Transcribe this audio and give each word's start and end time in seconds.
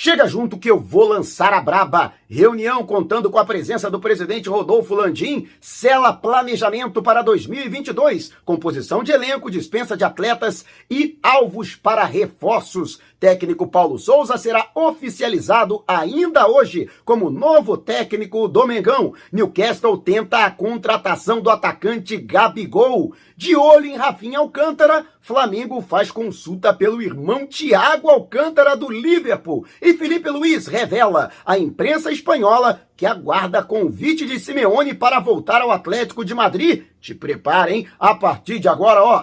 Chega 0.00 0.28
junto 0.28 0.56
que 0.56 0.70
eu 0.70 0.78
vou 0.78 1.08
lançar 1.08 1.52
a 1.52 1.60
braba. 1.60 2.12
Reunião 2.30 2.86
contando 2.86 3.28
com 3.28 3.36
a 3.36 3.44
presença 3.44 3.90
do 3.90 3.98
presidente 3.98 4.48
Rodolfo 4.48 4.94
Landim, 4.94 5.48
sela 5.60 6.12
planejamento 6.12 7.02
para 7.02 7.20
2022, 7.20 8.30
composição 8.44 9.02
de 9.02 9.10
elenco, 9.10 9.50
dispensa 9.50 9.96
de 9.96 10.04
atletas 10.04 10.64
e 10.88 11.18
alvos 11.20 11.74
para 11.74 12.04
reforços. 12.04 13.00
Técnico 13.18 13.66
Paulo 13.66 13.98
Souza 13.98 14.36
será 14.36 14.70
oficializado 14.74 15.82
ainda 15.88 16.46
hoje 16.46 16.88
como 17.04 17.30
novo 17.30 17.76
técnico 17.76 18.46
do 18.46 18.64
Mengão. 18.64 19.12
Newcastle 19.32 19.98
tenta 19.98 20.44
a 20.44 20.50
contratação 20.50 21.40
do 21.40 21.50
atacante 21.50 22.16
Gabigol. 22.16 23.12
De 23.36 23.56
olho 23.56 23.86
em 23.86 23.96
Rafinha 23.96 24.38
Alcântara, 24.38 25.04
Flamengo 25.20 25.80
faz 25.80 26.10
consulta 26.10 26.72
pelo 26.72 27.02
irmão 27.02 27.46
Thiago 27.46 28.08
Alcântara 28.08 28.76
do 28.76 28.88
Liverpool. 28.88 29.66
E 29.82 29.94
Felipe 29.94 30.30
Luiz 30.30 30.68
revela 30.68 31.30
à 31.44 31.58
imprensa 31.58 32.12
espanhola 32.12 32.82
que 32.96 33.04
aguarda 33.04 33.62
convite 33.62 34.26
de 34.26 34.38
Simeone 34.38 34.94
para 34.94 35.18
voltar 35.20 35.60
ao 35.60 35.70
Atlético 35.70 36.24
de 36.24 36.34
Madrid. 36.34 36.84
Te 37.00 37.14
preparem, 37.14 37.86
a 37.98 38.14
partir 38.14 38.58
de 38.58 38.68
agora, 38.68 39.02
ó. 39.02 39.22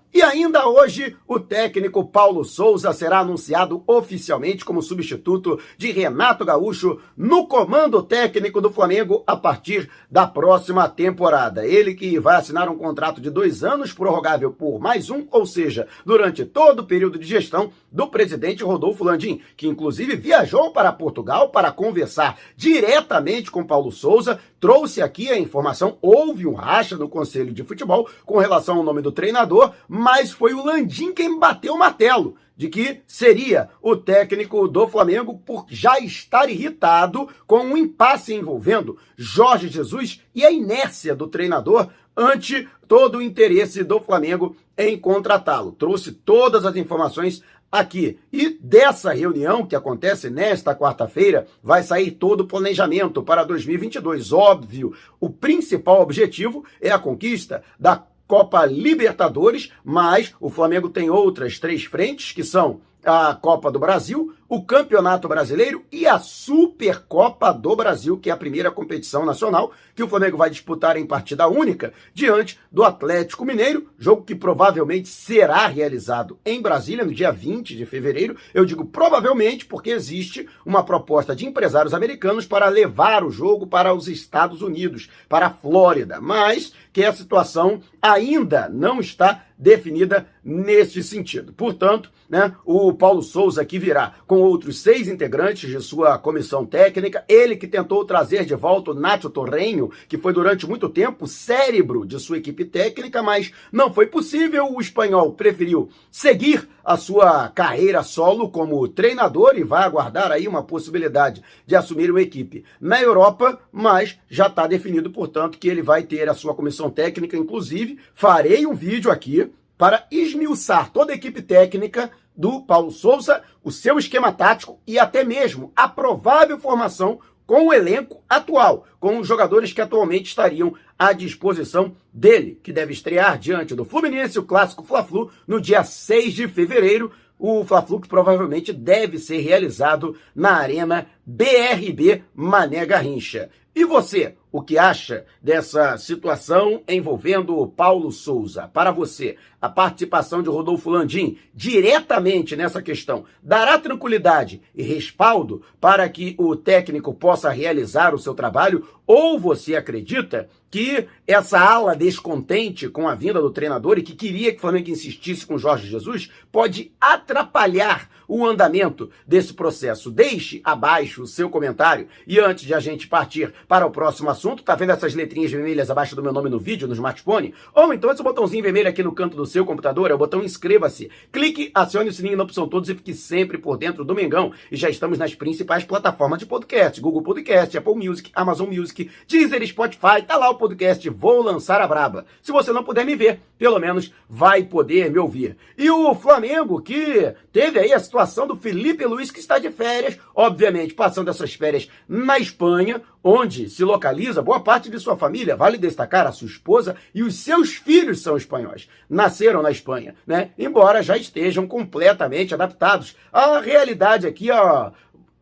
E 0.13 0.21
ainda 0.21 0.67
hoje, 0.67 1.15
o 1.25 1.39
técnico 1.39 2.05
Paulo 2.05 2.43
Souza 2.43 2.91
será 2.91 3.19
anunciado 3.19 3.81
oficialmente 3.87 4.65
como 4.65 4.81
substituto 4.81 5.57
de 5.77 5.89
Renato 5.89 6.43
Gaúcho 6.43 6.99
no 7.15 7.47
comando 7.47 8.03
técnico 8.03 8.59
do 8.59 8.69
Flamengo 8.69 9.23
a 9.25 9.37
partir 9.37 9.89
da 10.09 10.27
próxima 10.27 10.89
temporada. 10.89 11.65
Ele 11.65 11.95
que 11.95 12.19
vai 12.19 12.35
assinar 12.35 12.67
um 12.67 12.77
contrato 12.77 13.21
de 13.21 13.29
dois 13.29 13.63
anos, 13.63 13.93
prorrogável 13.93 14.51
por 14.51 14.81
mais 14.81 15.09
um, 15.09 15.25
ou 15.31 15.45
seja, 15.45 15.87
durante 16.05 16.43
todo 16.43 16.79
o 16.79 16.85
período 16.85 17.17
de 17.17 17.25
gestão 17.25 17.71
do 17.89 18.05
presidente 18.05 18.65
Rodolfo 18.65 19.05
Landim, 19.05 19.39
que 19.55 19.67
inclusive 19.67 20.17
viajou 20.17 20.71
para 20.71 20.91
Portugal 20.91 21.49
para 21.49 21.71
conversar 21.71 22.37
diretamente 22.57 23.49
com 23.49 23.63
Paulo 23.63 23.93
Souza, 23.93 24.39
trouxe 24.61 25.01
aqui 25.01 25.27
a 25.27 25.37
informação, 25.37 25.97
houve 26.03 26.45
um 26.45 26.53
racha 26.53 26.95
no 26.95 27.09
Conselho 27.09 27.51
de 27.51 27.63
Futebol 27.63 28.07
com 28.23 28.37
relação 28.37 28.77
ao 28.77 28.83
nome 28.83 29.01
do 29.01 29.11
treinador, 29.11 29.73
mas 29.89 30.31
foi 30.31 30.53
o 30.53 30.63
Landim 30.63 31.11
quem 31.11 31.39
bateu 31.39 31.73
o 31.73 31.79
martelo 31.79 32.35
de 32.55 32.69
que 32.69 33.01
seria 33.07 33.69
o 33.81 33.95
técnico 33.95 34.67
do 34.67 34.87
Flamengo 34.87 35.41
por 35.43 35.65
já 35.67 35.97
estar 35.99 36.47
irritado 36.47 37.27
com 37.47 37.57
um 37.57 37.75
impasse 37.75 38.35
envolvendo 38.35 38.99
Jorge 39.17 39.67
Jesus 39.67 40.21
e 40.35 40.45
a 40.45 40.51
inércia 40.51 41.15
do 41.15 41.27
treinador 41.27 41.89
ante 42.15 42.69
todo 42.87 43.17
o 43.17 43.21
interesse 43.21 43.83
do 43.83 43.99
Flamengo 43.99 44.55
em 44.77 44.95
contratá-lo. 44.95 45.71
Trouxe 45.71 46.11
todas 46.11 46.63
as 46.63 46.75
informações 46.75 47.41
aqui. 47.71 48.19
E 48.31 48.57
dessa 48.61 49.13
reunião 49.13 49.65
que 49.65 49.75
acontece 49.75 50.29
nesta 50.29 50.75
quarta-feira, 50.75 51.47
vai 51.63 51.81
sair 51.83 52.11
todo 52.11 52.41
o 52.41 52.47
planejamento 52.47 53.23
para 53.23 53.43
2022. 53.43 54.33
Óbvio, 54.33 54.93
o 55.19 55.29
principal 55.29 56.01
objetivo 56.01 56.65
é 56.81 56.91
a 56.91 56.99
conquista 56.99 57.63
da 57.79 58.03
Copa 58.27 58.65
Libertadores, 58.65 59.71
mas 59.83 60.33
o 60.39 60.49
Flamengo 60.49 60.89
tem 60.89 61.09
outras 61.09 61.59
três 61.59 61.83
frentes, 61.83 62.31
que 62.31 62.43
são 62.43 62.81
a 63.03 63.33
Copa 63.33 63.71
do 63.71 63.79
Brasil, 63.79 64.33
o 64.51 64.61
Campeonato 64.61 65.29
Brasileiro 65.29 65.85
e 65.89 66.05
a 66.05 66.19
Supercopa 66.19 67.53
do 67.53 67.73
Brasil, 67.73 68.17
que 68.17 68.29
é 68.29 68.33
a 68.33 68.37
primeira 68.37 68.69
competição 68.69 69.25
nacional 69.25 69.71
que 69.95 70.03
o 70.03 70.09
Flamengo 70.09 70.35
vai 70.35 70.49
disputar 70.49 70.97
em 70.97 71.05
partida 71.05 71.47
única 71.47 71.93
diante 72.13 72.59
do 72.69 72.83
Atlético 72.83 73.45
Mineiro, 73.45 73.87
jogo 73.97 74.25
que 74.25 74.35
provavelmente 74.35 75.07
será 75.07 75.67
realizado 75.67 76.37
em 76.45 76.61
Brasília 76.61 77.05
no 77.05 77.13
dia 77.13 77.31
20 77.31 77.77
de 77.77 77.85
fevereiro. 77.85 78.35
Eu 78.53 78.65
digo 78.65 78.83
provavelmente 78.83 79.65
porque 79.65 79.91
existe 79.91 80.45
uma 80.65 80.83
proposta 80.83 81.33
de 81.33 81.45
empresários 81.45 81.93
americanos 81.93 82.45
para 82.45 82.67
levar 82.67 83.23
o 83.23 83.31
jogo 83.31 83.65
para 83.65 83.93
os 83.93 84.09
Estados 84.09 84.61
Unidos, 84.61 85.09
para 85.29 85.47
a 85.47 85.53
Flórida, 85.53 86.19
mas 86.19 86.73
que 86.91 87.05
a 87.05 87.13
situação 87.13 87.81
ainda 88.01 88.67
não 88.67 88.99
está 88.99 89.45
definida 89.57 90.27
neste 90.43 91.03
sentido. 91.03 91.53
Portanto, 91.53 92.11
né, 92.27 92.55
o 92.65 92.91
Paulo 92.93 93.21
Souza 93.21 93.63
que 93.63 93.77
virá 93.77 94.15
com 94.25 94.40
outros 94.41 94.81
seis 94.81 95.07
integrantes 95.07 95.69
de 95.69 95.79
sua 95.81 96.17
comissão 96.17 96.65
técnica, 96.65 97.23
ele 97.27 97.55
que 97.55 97.67
tentou 97.67 98.03
trazer 98.03 98.45
de 98.45 98.55
volta 98.55 98.91
o 98.91 98.93
Nacho 98.93 99.29
Torrenho, 99.29 99.91
que 100.07 100.17
foi 100.17 100.33
durante 100.33 100.67
muito 100.67 100.89
tempo 100.89 101.27
cérebro 101.27 102.05
de 102.05 102.19
sua 102.19 102.37
equipe 102.37 102.65
técnica, 102.65 103.21
mas 103.21 103.51
não 103.71 103.93
foi 103.93 104.07
possível. 104.07 104.73
O 104.73 104.81
espanhol 104.81 105.33
preferiu 105.33 105.89
seguir 106.09 106.67
a 106.83 106.97
sua 106.97 107.49
carreira 107.49 108.03
solo 108.03 108.49
como 108.49 108.87
treinador 108.87 109.53
e 109.55 109.63
vai 109.63 109.83
aguardar 109.83 110.31
aí 110.31 110.47
uma 110.47 110.63
possibilidade 110.63 111.41
de 111.65 111.75
assumir 111.75 112.09
uma 112.09 112.21
equipe 112.21 112.63
na 112.79 113.01
Europa, 113.01 113.59
mas 113.71 114.19
já 114.29 114.47
está 114.47 114.67
definido, 114.67 115.11
portanto, 115.11 115.57
que 115.57 115.67
ele 115.67 115.81
vai 115.81 116.03
ter 116.03 116.27
a 116.27 116.33
sua 116.33 116.55
comissão 116.55 116.89
técnica. 116.89 117.37
Inclusive, 117.37 117.99
farei 118.13 118.65
um 118.65 118.73
vídeo 118.73 119.11
aqui 119.11 119.51
para 119.77 120.05
esmiuçar 120.11 120.91
toda 120.91 121.11
a 121.11 121.15
equipe 121.15 121.41
técnica 121.41 122.11
do 122.41 122.63
Paulo 122.63 122.89
Souza, 122.89 123.43
o 123.63 123.71
seu 123.71 123.99
esquema 123.99 124.31
tático 124.31 124.79
e 124.87 124.97
até 124.97 125.23
mesmo 125.23 125.71
a 125.75 125.87
provável 125.87 126.59
formação 126.59 127.19
com 127.45 127.67
o 127.67 127.73
elenco 127.73 128.23
atual, 128.27 128.87
com 128.99 129.19
os 129.19 129.27
jogadores 129.27 129.71
que 129.71 129.81
atualmente 129.81 130.25
estariam 130.25 130.73
à 130.97 131.13
disposição 131.13 131.95
dele, 132.11 132.59
que 132.63 132.73
deve 132.73 132.93
estrear 132.93 133.37
diante 133.37 133.75
do 133.75 133.85
Fluminense, 133.85 134.39
o 134.39 134.43
clássico 134.43 134.83
Fla-Flu, 134.83 135.29
no 135.45 135.61
dia 135.61 135.83
6 135.83 136.33
de 136.33 136.47
fevereiro. 136.47 137.11
O 137.37 137.63
Fla-Flu 137.63 137.99
que 137.99 138.07
provavelmente 138.07 138.71
deve 138.71 139.17
ser 139.17 139.39
realizado 139.39 140.15
na 140.33 140.53
Arena 140.57 141.07
BRB 141.25 142.23
Mané 142.33 142.85
Garrincha. 142.85 143.49
E 143.73 143.85
você, 143.85 144.35
o 144.51 144.61
que 144.61 144.77
acha 144.77 145.25
dessa 145.41 145.97
situação 145.97 146.83
envolvendo 146.85 147.57
o 147.57 147.65
Paulo 147.65 148.11
Souza? 148.11 148.67
Para 148.67 148.91
você, 148.91 149.37
a 149.61 149.69
participação 149.69 150.43
de 150.43 150.49
Rodolfo 150.49 150.89
Landim 150.89 151.37
diretamente 151.53 152.53
nessa 152.53 152.81
questão 152.81 153.23
dará 153.41 153.79
tranquilidade 153.79 154.61
e 154.75 154.83
respaldo 154.83 155.61
para 155.79 156.07
que 156.09 156.35
o 156.37 156.53
técnico 156.53 157.13
possa 157.13 157.49
realizar 157.49 158.13
o 158.13 158.19
seu 158.19 158.33
trabalho? 158.33 158.85
Ou 159.07 159.39
você 159.39 159.77
acredita 159.77 160.49
que 160.69 161.07
essa 161.25 161.57
ala 161.57 161.95
descontente 161.95 162.89
com 162.89 163.07
a 163.07 163.15
vinda 163.15 163.41
do 163.41 163.51
treinador 163.51 163.97
e 163.97 164.03
que 164.03 164.15
queria 164.15 164.51
que 164.51 164.57
o 164.57 164.61
Flamengo 164.61 164.89
insistisse 164.89 165.45
com 165.45 165.57
Jorge 165.57 165.87
Jesus 165.87 166.29
pode 166.51 166.91
atrapalhar 166.99 168.09
o 168.33 168.45
andamento 168.45 169.09
desse 169.27 169.53
processo? 169.53 170.09
Deixe 170.09 170.61
abaixo 170.63 171.23
o 171.23 171.27
seu 171.27 171.49
comentário 171.49 172.07
e 172.25 172.39
antes 172.39 172.63
de 172.63 172.73
a 172.73 172.79
gente 172.79 173.05
partir 173.05 173.53
para 173.67 173.85
o 173.85 173.91
próximo 173.91 174.29
assunto, 174.29 174.63
tá 174.63 174.73
vendo 174.73 174.93
essas 174.93 175.13
letrinhas 175.13 175.51
vermelhas 175.51 175.91
abaixo 175.91 176.15
do 176.15 176.23
meu 176.23 176.31
nome 176.31 176.49
no 176.49 176.57
vídeo, 176.57 176.87
no 176.87 176.93
smartphone? 176.93 177.53
Ou 177.75 177.93
então 177.93 178.09
esse 178.09 178.23
botãozinho 178.23 178.63
vermelho 178.63 178.87
aqui 178.87 179.03
no 179.03 179.11
canto 179.11 179.35
do 179.35 179.45
seu 179.45 179.65
computador, 179.65 180.11
é 180.11 180.13
o 180.13 180.17
botão 180.17 180.41
inscreva-se. 180.41 181.11
Clique, 181.29 181.71
acione 181.75 182.09
o 182.09 182.13
sininho 182.13 182.37
na 182.37 182.43
opção 182.43 182.69
todos 182.69 182.89
e 182.89 182.95
fique 182.95 183.13
sempre 183.13 183.57
por 183.57 183.77
dentro 183.77 184.05
do 184.05 184.15
Mengão. 184.15 184.53
E 184.71 184.77
já 184.77 184.89
estamos 184.89 185.17
nas 185.17 185.35
principais 185.35 185.83
plataformas 185.83 186.39
de 186.39 186.45
podcast, 186.45 187.01
Google 187.01 187.23
Podcast, 187.23 187.77
Apple 187.77 187.95
Music, 187.95 188.31
Amazon 188.33 188.69
Music, 188.69 189.11
Deezer, 189.27 189.67
Spotify, 189.67 190.21
tá 190.25 190.37
lá 190.37 190.49
o 190.49 190.55
podcast 190.55 191.09
Vou 191.09 191.43
Lançar 191.43 191.81
a 191.81 191.87
Braba. 191.87 192.25
Se 192.41 192.53
você 192.53 192.71
não 192.71 192.83
puder 192.83 193.05
me 193.05 193.13
ver, 193.13 193.41
pelo 193.57 193.77
menos 193.77 194.13
vai 194.29 194.63
poder 194.63 195.11
me 195.11 195.19
ouvir. 195.19 195.57
E 195.77 195.91
o 195.91 196.15
Flamengo, 196.15 196.81
que 196.81 197.33
teve 197.51 197.77
aí 197.77 197.91
a 197.91 197.99
situação 197.99 198.20
do 198.47 198.55
Felipe 198.55 199.05
Luiz, 199.05 199.31
que 199.31 199.39
está 199.39 199.59
de 199.59 199.71
férias, 199.71 200.17
obviamente 200.35 200.93
passando 200.93 201.29
essas 201.29 201.53
férias 201.53 201.89
na 202.07 202.37
Espanha, 202.37 203.01
onde 203.23 203.69
se 203.69 203.83
localiza 203.83 204.41
boa 204.41 204.59
parte 204.59 204.89
de 204.89 204.99
sua 204.99 205.17
família. 205.17 205.55
Vale 205.55 205.77
destacar 205.77 206.27
a 206.27 206.31
sua 206.31 206.47
esposa 206.47 206.95
e 207.13 207.23
os 207.23 207.35
seus 207.35 207.75
filhos 207.75 208.21
são 208.21 208.37
espanhóis. 208.37 208.87
Nasceram 209.09 209.61
na 209.61 209.71
Espanha, 209.71 210.15
né? 210.25 210.51
Embora 210.57 211.03
já 211.03 211.17
estejam 211.17 211.67
completamente 211.67 212.53
adaptados 212.53 213.15
à 213.31 213.59
realidade 213.59 214.27
aqui, 214.27 214.51
ó, 214.51 214.91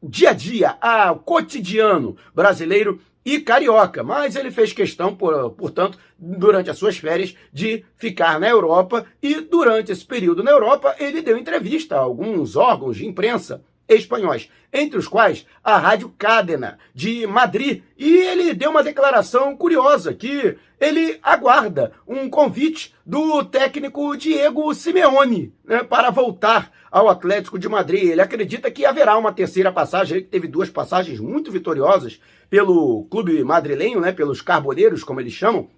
dia 0.02 0.30
a 0.30 0.34
dia, 0.34 0.78
ao 0.82 1.20
cotidiano 1.20 2.16
brasileiro 2.34 3.02
e 3.26 3.40
carioca, 3.40 4.04
mas 4.04 4.36
ele 4.36 4.52
fez 4.52 4.74
questão, 4.74 5.16
por, 5.16 5.52
portanto, 5.52 5.98
durante 6.18 6.70
as 6.70 6.78
suas 6.78 6.98
férias, 6.98 7.36
de 7.52 7.84
ficar 7.96 8.40
na 8.40 8.48
Europa. 8.48 9.06
E 9.22 9.42
durante 9.42 9.92
esse 9.92 10.06
período 10.06 10.44
na 10.44 10.52
Europa 10.52 10.96
ele 11.00 11.22
deu 11.22 11.38
entrevista 11.38 11.96
a 11.96 12.00
alguns 12.00 12.56
órgãos 12.56 12.98
de 12.98 13.06
imprensa 13.06 13.64
espanhóis, 13.96 14.50
entre 14.72 14.98
os 14.98 15.08
quais 15.08 15.46
a 15.64 15.78
Rádio 15.78 16.14
Cadena 16.18 16.78
de 16.94 17.26
Madrid, 17.26 17.82
e 17.98 18.18
ele 18.18 18.54
deu 18.54 18.70
uma 18.70 18.84
declaração 18.84 19.56
curiosa 19.56 20.14
que 20.14 20.56
ele 20.80 21.20
aguarda 21.22 21.92
um 22.08 22.30
convite 22.30 22.94
do 23.06 23.44
técnico 23.44 24.16
Diego 24.16 24.74
Simeone 24.74 25.54
né, 25.66 25.84
para 25.84 26.10
voltar 26.10 26.72
ao 26.92 27.10
Atlético 27.10 27.60
de 27.60 27.68
Madrid. 27.68 28.04
Ele 28.04 28.22
acredita 28.22 28.72
que 28.72 28.86
haverá 28.86 29.18
uma 29.18 29.34
terceira 29.34 29.72
passagem, 29.72 30.18
ele 30.18 30.26
teve 30.26 30.48
duas 30.48 30.70
passagens 30.70 31.20
muito 31.20 31.52
vitoriosas 31.52 32.20
pelo 32.50 33.06
clube 33.10 33.44
madrilenho, 33.44 34.00
né, 34.00 34.12
pelos 34.12 34.42
carboneiros, 34.42 35.04
como 35.04 35.20
eles 35.20 35.34
chamam, 35.34 35.70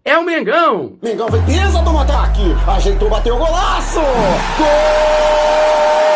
é 0.04 0.18
o 0.18 0.24
Mengão. 0.24 0.98
Mengão 1.02 1.30
fez 1.30 1.44
pisa 1.44 1.82
do 1.82 1.98
ataque. 1.98 2.42
Ajeitou, 2.66 3.08
bateu 3.08 3.36
o 3.36 3.38
golaço. 3.38 4.00
Gol! 4.58 6.09